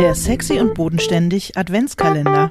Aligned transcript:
Der 0.00 0.14
sexy 0.14 0.58
und 0.58 0.72
bodenständig 0.72 1.58
Adventskalender. 1.58 2.48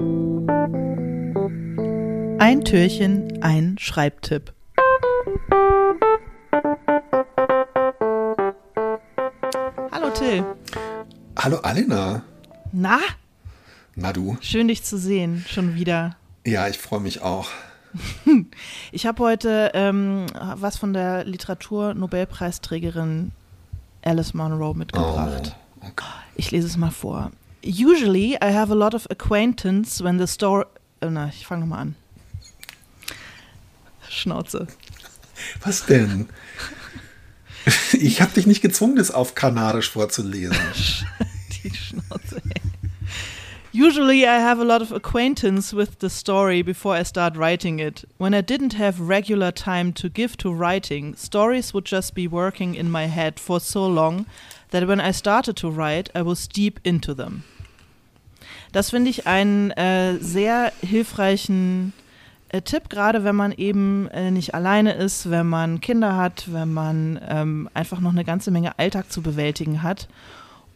Ein 2.37 2.63
Türchen, 2.63 3.41
ein 3.41 3.75
Schreibtipp. 3.79 4.53
Hallo 9.91 10.11
Till. 10.13 10.45
Hallo 11.39 11.57
Alena. 11.63 12.21
Na? 12.71 12.99
Na 13.95 14.13
du? 14.13 14.37
Schön 14.41 14.67
dich 14.67 14.83
zu 14.83 14.99
sehen, 14.99 15.43
schon 15.49 15.73
wieder. 15.73 16.17
Ja, 16.45 16.67
ich 16.67 16.77
freue 16.77 16.99
mich 16.99 17.23
auch. 17.23 17.49
Ich 18.91 19.07
habe 19.07 19.23
heute 19.23 19.71
ähm, 19.73 20.27
was 20.53 20.77
von 20.77 20.93
der 20.93 21.25
Literatur-Nobelpreisträgerin 21.25 23.31
Alice 24.03 24.35
Munro 24.35 24.75
mitgebracht. 24.75 25.55
Oh, 25.81 25.87
okay. 25.87 26.05
Ich 26.35 26.51
lese 26.51 26.67
es 26.67 26.77
mal 26.77 26.91
vor. 26.91 27.31
Usually 27.61 28.37
I 28.41 28.51
have 28.51 28.71
a 28.71 28.75
lot 28.75 28.93
of 28.93 29.07
acquaintance 29.09 30.01
when 30.01 30.17
the 30.17 30.27
story. 30.27 30.65
Oh, 31.01 31.09
na, 31.09 31.27
ich 31.27 31.45
fange 31.45 31.61
nochmal 31.61 31.79
an. 31.79 31.95
Schnauze. 34.09 34.67
Was 35.63 35.85
denn? 35.85 36.29
Ich 37.93 38.21
habe 38.21 38.31
dich 38.33 38.47
nicht 38.47 38.61
gezwungen, 38.61 38.95
das 38.95 39.11
auf 39.11 39.35
Kanadisch 39.35 39.91
vorzulesen. 39.91 40.57
Usually 43.79 44.27
I 44.27 44.39
have 44.39 44.59
a 44.59 44.65
lot 44.65 44.81
of 44.81 44.91
acquaintance 44.91 45.71
with 45.71 45.99
the 45.99 46.09
story 46.09 46.61
before 46.61 46.95
I 46.95 47.03
start 47.03 47.37
writing 47.37 47.79
it. 47.79 48.03
When 48.17 48.33
I 48.33 48.41
didn't 48.41 48.73
have 48.73 48.99
regular 48.99 49.53
time 49.53 49.93
to 49.93 50.09
give 50.09 50.35
to 50.39 50.53
writing, 50.53 51.15
stories 51.15 51.73
would 51.73 51.85
just 51.85 52.13
be 52.13 52.27
working 52.27 52.75
in 52.75 52.91
my 52.91 53.05
head 53.05 53.39
for 53.39 53.61
so 53.61 53.87
long 53.87 54.25
that 54.71 54.85
when 54.85 54.99
I 54.99 55.11
started 55.11 55.55
to 55.61 55.69
write, 55.69 56.09
I 56.13 56.23
was 56.23 56.45
deep 56.45 56.81
into 56.83 57.13
them. 57.13 57.43
Das 58.73 58.89
finde 58.89 59.11
ich 59.11 59.25
einen 59.25 59.71
äh, 59.71 60.17
sehr 60.19 60.73
hilfreichen 60.81 61.93
äh, 62.49 62.61
Tipp, 62.61 62.89
gerade 62.89 63.23
wenn 63.23 63.37
man 63.37 63.53
eben 63.53 64.09
äh, 64.09 64.29
nicht 64.29 64.53
alleine 64.53 64.91
ist, 64.91 65.29
wenn 65.29 65.47
man 65.47 65.79
Kinder 65.79 66.17
hat, 66.17 66.51
wenn 66.51 66.73
man 66.73 67.17
ähm, 67.29 67.69
einfach 67.73 68.01
noch 68.01 68.11
eine 68.11 68.25
ganze 68.25 68.51
Menge 68.51 68.77
Alltag 68.77 69.09
zu 69.09 69.21
bewältigen 69.21 69.83
hat 69.83 70.09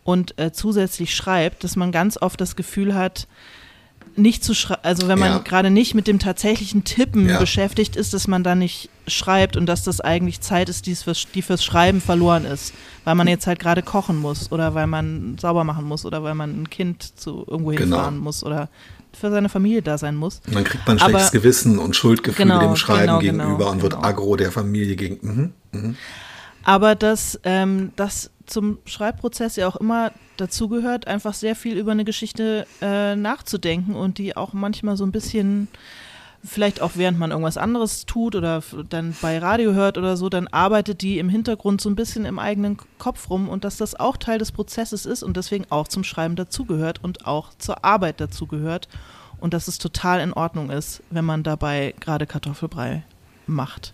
und 0.04 0.38
äh, 0.40 0.52
zusätzlich 0.52 1.16
schreibt, 1.16 1.64
dass 1.64 1.76
man 1.76 1.92
ganz 1.92 2.18
oft 2.22 2.40
das 2.42 2.56
Gefühl 2.56 2.94
hat, 2.96 3.28
nicht 4.16 4.44
zu 4.44 4.54
schreiben, 4.54 4.82
also 4.84 5.08
wenn 5.08 5.18
man 5.18 5.32
Ja. 5.32 5.38
gerade 5.40 5.72
nicht 5.72 5.96
mit 5.96 6.06
dem 6.06 6.20
tatsächlichen 6.20 6.84
Tippen 6.84 7.28
Ja. 7.30 7.40
beschäftigt 7.40 7.96
ist, 7.96 8.14
dass 8.14 8.28
man 8.28 8.44
da 8.44 8.54
nicht 8.54 8.90
schreibt 9.08 9.58
und 9.58 9.66
dass 9.66 9.84
das 9.84 10.02
eigentlich 10.02 10.40
Zeit 10.42 10.70
ist, 10.70 10.86
die 10.86 10.94
fürs, 10.96 11.26
die 11.34 11.42
fürs 11.42 11.64
Schreiben 11.64 12.00
verloren 12.00 12.46
ist, 12.46 12.74
weil 13.06 13.16
man 13.16 13.28
jetzt 13.28 13.48
halt 13.48 13.60
gerade 13.60 13.82
kochen 13.82 14.18
muss 14.20 14.52
oder 14.52 14.76
weil 14.76 14.86
man 14.88 15.38
sauber 15.40 15.64
machen 15.64 15.86
muss 15.86 16.06
oder 16.06 16.22
weil 16.22 16.36
man 16.36 16.62
ein 16.62 16.70
Kind 16.70 17.18
zu 17.20 17.44
irgendwo 17.50 17.72
Genau. 17.72 17.80
hinfahren 17.98 18.18
muss 18.20 18.44
oder 18.44 18.70
für 19.14 19.32
seine 19.32 19.50
Familie 19.50 19.82
da 19.82 19.98
sein 19.98 20.16
muss. 20.16 20.42
Und 20.46 20.56
dann 20.56 20.64
kriegt 20.64 20.86
man 20.86 20.98
ein 20.98 21.02
Aber- 21.02 21.10
schlechtes 21.12 21.32
Gewissen 21.32 21.80
und 21.80 21.96
Schuldgefühle 21.96 22.48
Genau, 22.50 22.60
dem 22.60 22.76
Schreiben 22.76 23.02
genau, 23.08 23.20
gegenüber 23.20 23.58
genau, 23.58 23.72
und 23.72 23.82
wird 23.82 23.94
genau. 23.94 24.06
aggro 24.06 24.36
der 24.36 24.52
Familie 24.52 24.96
gegen. 24.96 25.18
Mhm, 25.28 25.54
mhm. 25.72 25.96
Aber 26.64 26.96
dass 26.96 27.40
ähm, 27.44 27.92
das 27.96 28.32
zum 28.46 28.80
Schreibprozess 28.86 29.56
ja 29.56 29.68
auch 29.68 29.76
immer 29.76 30.12
dazugehört, 30.38 31.08
einfach 31.08 31.34
sehr 31.34 31.56
viel 31.56 31.78
über 31.78 31.92
eine 31.92 32.06
Geschichte 32.06 32.66
äh, 32.82 33.16
nachzudenken 33.16 33.96
und 33.96 34.18
die 34.18 34.36
auch 34.36 34.54
manchmal 34.54 34.98
so 34.98 35.06
ein 35.06 35.12
bisschen, 35.12 35.68
vielleicht 36.44 36.82
auch 36.82 36.92
während 36.96 37.20
man 37.20 37.32
irgendwas 37.32 37.58
anderes 37.58 38.06
tut 38.06 38.36
oder 38.36 38.64
dann 38.90 39.16
bei 39.22 39.38
Radio 39.38 39.74
hört 39.74 39.98
oder 39.98 40.18
so, 40.18 40.30
dann 40.30 40.48
arbeitet 40.48 41.02
die 41.02 41.20
im 41.20 41.30
Hintergrund 41.30 41.82
so 41.82 41.90
ein 41.90 41.96
bisschen 41.96 42.26
im 42.26 42.40
eigenen 42.40 42.78
Kopf 42.98 43.30
rum 43.30 43.48
und 43.48 43.64
dass 43.64 43.78
das 43.78 44.00
auch 44.00 44.18
Teil 44.18 44.40
des 44.40 44.52
Prozesses 44.52 45.06
ist 45.06 45.24
und 45.24 45.38
deswegen 45.38 45.66
auch 45.70 45.88
zum 45.88 46.04
Schreiben 46.04 46.36
dazugehört 46.36 47.04
und 47.04 47.28
auch 47.28 47.50
zur 47.58 47.86
Arbeit 47.86 48.20
dazugehört 48.20 48.88
und 49.40 49.54
dass 49.54 49.68
es 49.68 49.78
total 49.78 50.20
in 50.22 50.34
Ordnung 50.34 50.70
ist, 50.70 51.04
wenn 51.10 51.26
man 51.26 51.44
dabei 51.44 51.94
gerade 52.00 52.26
Kartoffelbrei 52.26 53.04
macht. 53.46 53.94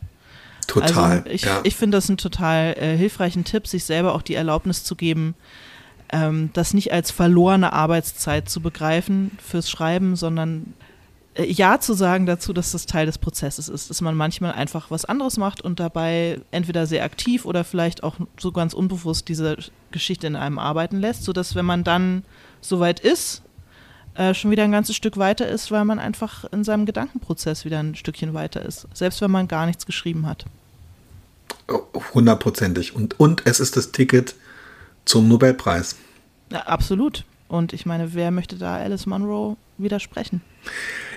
Total. 0.69 1.17
Also 1.19 1.29
ich, 1.29 1.43
ja. 1.43 1.59
ich 1.63 1.75
finde 1.75 1.97
das 1.97 2.09
einen 2.09 2.17
total 2.17 2.75
äh, 2.77 2.95
hilfreichen 2.95 3.43
Tipp, 3.43 3.67
sich 3.67 3.83
selber 3.83 4.13
auch 4.13 4.21
die 4.21 4.35
Erlaubnis 4.35 4.83
zu 4.83 4.95
geben, 4.95 5.35
ähm, 6.11 6.49
das 6.53 6.73
nicht 6.73 6.91
als 6.91 7.11
verlorene 7.11 7.73
Arbeitszeit 7.73 8.49
zu 8.49 8.61
begreifen 8.61 9.37
fürs 9.43 9.69
Schreiben, 9.69 10.15
sondern 10.15 10.73
äh, 11.35 11.45
ja 11.45 11.79
zu 11.79 11.93
sagen 11.93 12.25
dazu, 12.25 12.53
dass 12.53 12.71
das 12.71 12.85
Teil 12.85 13.05
des 13.05 13.17
Prozesses 13.17 13.69
ist, 13.69 13.89
dass 13.89 14.01
man 14.01 14.15
manchmal 14.15 14.53
einfach 14.53 14.91
was 14.91 15.05
anderes 15.05 15.37
macht 15.37 15.61
und 15.61 15.79
dabei 15.79 16.39
entweder 16.51 16.85
sehr 16.85 17.03
aktiv 17.03 17.45
oder 17.45 17.63
vielleicht 17.63 18.03
auch 18.03 18.15
so 18.39 18.51
ganz 18.51 18.73
unbewusst 18.73 19.27
diese 19.27 19.57
Geschichte 19.91 20.27
in 20.27 20.35
einem 20.35 20.59
arbeiten 20.59 20.99
lässt, 20.99 21.23
sodass 21.23 21.55
wenn 21.55 21.65
man 21.65 21.83
dann 21.83 22.23
soweit 22.61 22.99
ist, 22.99 23.43
äh, 24.15 24.33
schon 24.33 24.51
wieder 24.51 24.63
ein 24.63 24.71
ganzes 24.71 24.95
Stück 24.95 25.17
weiter 25.17 25.47
ist, 25.47 25.71
weil 25.71 25.85
man 25.85 25.99
einfach 25.99 26.45
in 26.51 26.63
seinem 26.63 26.85
Gedankenprozess 26.85 27.65
wieder 27.65 27.79
ein 27.79 27.95
Stückchen 27.95 28.33
weiter 28.33 28.63
ist, 28.63 28.87
selbst 28.93 29.21
wenn 29.21 29.31
man 29.31 29.47
gar 29.47 29.65
nichts 29.65 29.85
geschrieben 29.85 30.27
hat. 30.27 30.45
Hundertprozentig. 32.13 32.95
Und, 32.95 33.19
und 33.19 33.43
es 33.45 33.59
ist 33.59 33.77
das 33.77 33.91
Ticket 33.91 34.35
zum 35.05 35.27
Nobelpreis. 35.27 35.95
Ja, 36.51 36.61
absolut. 36.61 37.25
Und 37.47 37.73
ich 37.73 37.85
meine, 37.85 38.13
wer 38.13 38.31
möchte 38.31 38.57
da 38.57 38.75
Alice 38.75 39.05
Munro 39.05 39.57
widersprechen? 39.77 40.41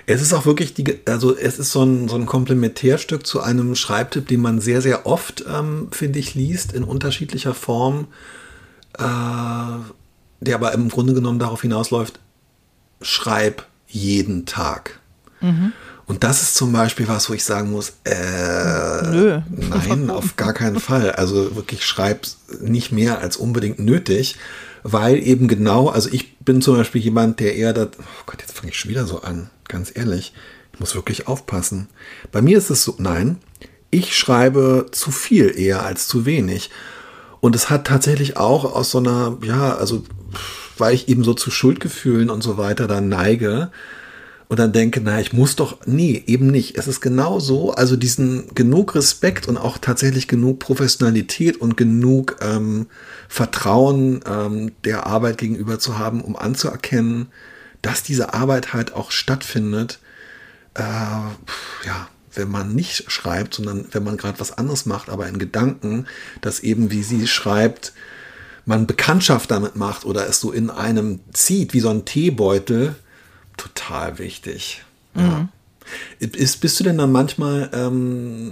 Es 0.05 0.21
ist 0.21 0.33
auch 0.33 0.45
wirklich 0.45 0.73
die, 0.73 0.99
also 1.05 1.35
es 1.35 1.59
ist 1.59 1.71
so 1.71 1.83
ein, 1.83 2.09
so 2.09 2.15
ein 2.15 2.25
Komplementärstück 2.25 3.25
zu 3.25 3.41
einem 3.41 3.75
Schreibtipp, 3.75 4.27
den 4.27 4.41
man 4.41 4.59
sehr, 4.59 4.81
sehr 4.81 5.05
oft, 5.05 5.45
ähm, 5.47 5.87
finde 5.91 6.19
ich, 6.19 6.35
liest, 6.35 6.73
in 6.73 6.83
unterschiedlicher 6.83 7.53
Form, 7.53 8.07
äh, 8.97 9.03
der 10.41 10.55
aber 10.55 10.73
im 10.73 10.89
Grunde 10.89 11.13
genommen 11.13 11.39
darauf 11.39 11.61
hinausläuft, 11.61 12.19
schreib 13.01 13.65
jeden 13.87 14.45
Tag. 14.45 14.99
Und 16.05 16.23
das 16.23 16.41
ist 16.41 16.55
zum 16.55 16.73
Beispiel 16.73 17.07
was, 17.07 17.29
wo 17.29 17.33
ich 17.33 17.43
sagen 17.43 17.71
muss, 17.71 17.93
äh, 18.03 19.09
Nö. 19.09 19.41
nein, 19.49 20.09
auf 20.09 20.35
gar 20.35 20.53
keinen 20.53 20.79
Fall. 20.79 21.11
Also 21.11 21.55
wirklich 21.55 21.85
schreib 21.85 22.27
nicht 22.59 22.91
mehr 22.91 23.19
als 23.19 23.37
unbedingt 23.37 23.79
nötig, 23.79 24.35
weil 24.83 25.25
eben 25.25 25.47
genau, 25.47 25.87
also 25.87 26.09
ich 26.11 26.37
bin 26.39 26.61
zum 26.61 26.75
Beispiel 26.75 27.01
jemand, 27.01 27.39
der 27.39 27.55
eher 27.55 27.73
da, 27.73 27.85
oh 27.85 28.23
Gott, 28.25 28.41
jetzt 28.41 28.57
fange 28.57 28.71
ich 28.71 28.77
schon 28.77 28.91
wieder 28.91 29.05
so 29.05 29.21
an, 29.21 29.49
ganz 29.67 29.91
ehrlich, 29.95 30.33
ich 30.73 30.79
muss 30.79 30.95
wirklich 30.95 31.27
aufpassen. 31.27 31.87
Bei 32.31 32.41
mir 32.41 32.57
ist 32.57 32.69
es 32.69 32.83
so, 32.83 32.95
nein, 32.97 33.37
ich 33.89 34.17
schreibe 34.17 34.87
zu 34.91 35.11
viel 35.11 35.57
eher 35.57 35.83
als 35.83 36.07
zu 36.07 36.25
wenig. 36.25 36.69
Und 37.39 37.55
es 37.55 37.69
hat 37.69 37.85
tatsächlich 37.87 38.37
auch 38.37 38.65
aus 38.65 38.91
so 38.91 38.97
einer, 38.97 39.37
ja, 39.41 39.75
also 39.75 40.03
weil 40.77 40.95
ich 40.95 41.07
eben 41.07 41.23
so 41.23 41.33
zu 41.33 41.51
Schuldgefühlen 41.51 42.29
und 42.29 42.41
so 42.41 42.57
weiter 42.57 42.87
dann 42.87 43.07
neige 43.07 43.69
und 44.49 44.59
dann 44.59 44.71
denke, 44.71 45.01
na, 45.01 45.19
ich 45.19 45.33
muss 45.33 45.55
doch, 45.55 45.79
nee, 45.85 46.23
eben 46.27 46.47
nicht. 46.47 46.77
Es 46.77 46.87
ist 46.87 47.01
genau 47.01 47.39
so, 47.39 47.71
also 47.71 47.95
diesen 47.95 48.53
genug 48.53 48.95
Respekt 48.95 49.47
und 49.47 49.57
auch 49.57 49.77
tatsächlich 49.77 50.27
genug 50.27 50.59
Professionalität 50.59 51.57
und 51.59 51.77
genug 51.77 52.37
ähm, 52.41 52.87
Vertrauen 53.29 54.19
ähm, 54.27 54.71
der 54.83 55.07
Arbeit 55.07 55.37
gegenüber 55.37 55.79
zu 55.79 55.97
haben, 55.97 56.21
um 56.21 56.35
anzuerkennen, 56.35 57.27
dass 57.81 58.03
diese 58.03 58.33
Arbeit 58.33 58.73
halt 58.73 58.93
auch 58.93 59.11
stattfindet, 59.11 59.99
äh, 60.75 60.81
ja, 60.81 62.07
wenn 62.35 62.49
man 62.49 62.73
nicht 62.73 63.11
schreibt, 63.11 63.55
sondern 63.55 63.85
wenn 63.91 64.03
man 64.03 64.17
gerade 64.17 64.39
was 64.39 64.57
anderes 64.57 64.85
macht, 64.85 65.09
aber 65.09 65.27
in 65.27 65.37
Gedanken, 65.37 66.07
dass 66.41 66.61
eben, 66.61 66.91
wie 66.91 67.03
sie 67.03 67.27
schreibt, 67.27 67.93
man 68.65 68.87
Bekanntschaft 68.87 69.51
damit 69.51 69.75
macht 69.75 70.05
oder 70.05 70.27
es 70.27 70.39
so 70.39 70.51
in 70.51 70.69
einem 70.69 71.19
zieht, 71.33 71.73
wie 71.73 71.79
so 71.79 71.89
ein 71.89 72.05
Teebeutel, 72.05 72.95
total 73.57 74.19
wichtig. 74.19 74.83
Ja. 75.15 75.47
Ist, 76.19 76.61
bist 76.61 76.79
du 76.79 76.83
denn 76.83 76.97
dann 76.97 77.11
manchmal, 77.11 77.69
ähm, 77.73 78.51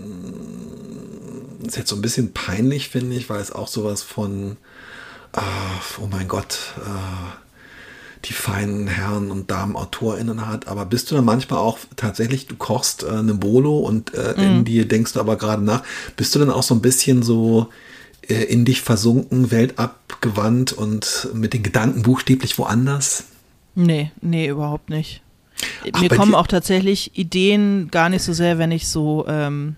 ist 1.66 1.78
jetzt 1.78 1.90
so 1.90 1.96
ein 1.96 2.02
bisschen 2.02 2.34
peinlich, 2.34 2.90
finde 2.90 3.16
ich, 3.16 3.30
weil 3.30 3.40
es 3.40 3.52
auch 3.52 3.68
sowas 3.68 4.04
von, 4.04 4.58
ah, 5.34 5.42
oh 6.02 6.08
mein 6.08 6.28
Gott, 6.28 6.74
äh, 6.78 7.38
die 8.26 8.34
feinen 8.34 8.88
Herren 8.88 9.32
und 9.32 9.50
Damen 9.50 9.76
AutorInnen 9.76 10.46
hat, 10.48 10.68
aber 10.68 10.86
bist 10.86 11.10
du 11.10 11.16
dann 11.16 11.26
manchmal 11.26 11.60
auch 11.60 11.80
tatsächlich, 11.96 12.48
du 12.48 12.56
kochst 12.56 13.04
äh, 13.04 13.10
eine 13.10 13.34
Bolo 13.34 13.80
und 13.80 14.14
äh, 14.14 14.34
in 14.34 14.66
dir 14.66 14.88
denkst 14.88 15.14
du 15.14 15.20
aber 15.20 15.38
gerade 15.38 15.64
nach, 15.64 15.84
bist 16.18 16.36
du 16.36 16.40
dann 16.40 16.52
auch 16.52 16.64
so 16.64 16.76
ein 16.76 16.82
bisschen 16.82 17.24
so 17.24 17.70
äh, 18.28 18.44
in 18.44 18.66
dich 18.66 18.82
versunken, 18.82 19.52
weltabgewandt 19.52 20.74
und 20.74 21.30
mit 21.34 21.54
den 21.54 21.64
Gedanken 21.64 22.04
buchstäblich 22.04 22.58
woanders? 22.58 23.24
Nee, 23.76 24.12
nee, 24.22 24.48
überhaupt 24.48 24.90
nicht. 24.90 25.22
Ach, 25.94 26.02
Mir 26.02 26.10
kommen 26.10 26.36
auch 26.36 26.48
tatsächlich 26.48 27.18
Ideen 27.18 27.90
gar 27.92 28.10
nicht 28.10 28.24
so 28.24 28.34
sehr, 28.34 28.58
wenn 28.58 28.72
ich 28.72 28.88
so, 28.88 29.26
ähm, 29.28 29.76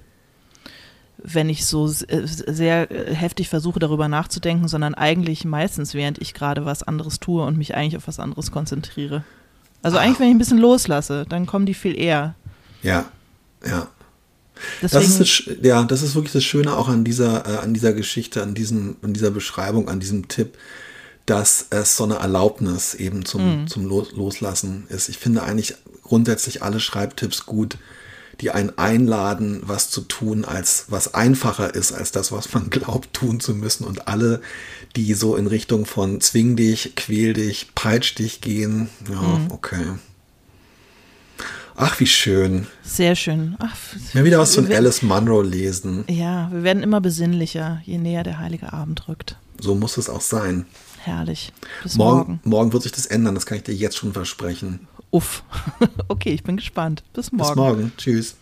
wenn 1.18 1.50
ich 1.50 1.66
so 1.66 1.88
äh, 1.88 2.26
sehr 2.26 2.92
äh, 2.92 3.14
heftig 3.14 3.50
versuche, 3.50 3.80
darüber 3.80 4.08
nachzudenken, 4.08 4.68
sondern 4.68 4.96
eigentlich 4.96 5.46
meistens, 5.46 5.94
während 5.94 6.22
ich 6.22 6.34
gerade 6.34 6.66
was 6.66 6.84
anderes 6.84 7.20
tue 7.20 7.44
und 7.44 7.58
mich 7.58 7.76
eigentlich 7.76 7.98
auf 7.98 8.08
was 8.08 8.20
anderes 8.20 8.52
konzentriere. 8.52 9.24
Also 9.82 9.98
eigentlich, 9.98 10.20
wenn 10.20 10.30
ich 10.30 10.36
ein 10.36 10.40
bisschen 10.40 10.60
loslasse, 10.60 11.26
dann 11.28 11.46
kommen 11.46 11.66
die 11.66 11.74
viel 11.74 11.98
eher. 11.98 12.36
Ja, 12.82 13.06
ja. 13.66 13.88
Deswegen, 14.82 15.04
Das 15.04 15.20
ist 15.20 15.48
das, 15.48 15.58
ja, 15.62 15.84
das 15.84 16.02
ist 16.02 16.16
wirklich 16.16 16.34
das 16.34 16.44
Schöne 16.44 16.76
auch 16.76 16.88
an 16.88 17.04
dieser, 17.04 17.46
äh, 17.48 17.58
an 17.58 17.74
dieser 17.74 17.94
Geschichte, 17.94 18.42
an 18.42 18.54
diesem, 18.54 18.96
an 19.02 19.14
dieser 19.14 19.32
Beschreibung, 19.32 19.90
an 19.90 20.00
diesem 20.00 20.28
Tipp, 20.28 20.58
dass 21.26 21.68
es 21.70 21.96
so 21.96 22.04
eine 22.04 22.16
Erlaubnis 22.16 22.94
eben 22.96 23.24
zum, 23.26 23.62
Mhm. 23.64 23.68
zum 23.68 23.86
Los 23.86 24.12
Loslassen 24.12 24.86
ist. 24.90 25.08
Ich 25.10 25.18
finde 25.18 25.44
eigentlich 25.44 25.76
grundsätzlich 26.04 26.62
alle 26.64 26.80
Schreibtipps 26.82 27.46
gut, 27.46 27.78
die 28.42 28.52
einen 28.52 28.78
einladen, 28.78 29.62
was 29.64 29.90
zu 29.90 30.02
tun, 30.02 30.44
als 30.44 30.86
was 30.90 31.14
einfacher 31.14 31.76
ist 31.76 31.92
als 31.94 32.12
das, 32.12 32.32
was 32.32 32.52
man 32.54 32.70
glaubt 32.70 33.14
tun 33.14 33.40
zu 33.40 33.54
müssen. 33.56 33.86
Und 33.86 34.08
alle, 34.08 34.42
die 34.96 35.14
so 35.14 35.36
in 35.38 35.48
Richtung 35.48 35.86
von 35.86 36.20
zwing 36.20 36.56
dich, 36.56 36.94
quäl 36.96 37.34
dich, 37.34 37.68
peitsch 37.76 38.18
dich 38.18 38.42
gehen, 38.42 38.90
ja, 39.10 39.22
Mhm. 39.22 39.52
okay. 39.52 39.86
Ach, 41.76 42.00
wie 42.00 42.06
schön. 42.08 42.68
Sehr 42.84 43.16
schön. 43.16 43.56
Ach, 43.60 43.76
Mir 44.14 44.24
wieder 44.26 44.38
was 44.40 44.54
von 44.54 44.68
werden- 44.68 44.78
Alice 44.86 45.02
Munro 45.02 45.42
lesen. 45.42 46.04
Ja, 46.08 46.50
wir 46.52 46.62
werden 46.64 46.84
immer 46.84 47.02
besinnlicher, 47.02 47.82
je 47.86 47.98
näher 47.98 48.24
der 48.24 48.38
heilige 48.38 48.74
Abend 48.74 49.08
rückt. 49.08 49.38
So 49.60 49.74
muss 49.74 49.98
es 49.98 50.08
auch 50.10 50.22
sein. 50.22 50.66
Herrlich. 51.04 51.52
Bis 51.84 51.98
Morgen, 51.98 52.18
morgen. 52.18 52.40
morgen 52.46 52.74
wird 52.74 52.84
sich 52.84 52.94
das 52.94 53.06
ändern, 53.06 53.36
das 53.36 53.46
kann 53.46 53.58
ich 53.58 53.64
dir 53.64 53.76
jetzt 53.76 53.98
schon 53.98 54.14
versprechen. 54.14 54.88
Uff. 55.12 55.44
okay, 56.08 56.30
ich 56.32 56.44
bin 56.44 56.56
gespannt. 56.56 57.04
Bis 57.14 57.32
morgen. 57.32 57.50
Bis 57.50 57.56
morgen. 57.56 57.92
Tschüss. 57.98 58.36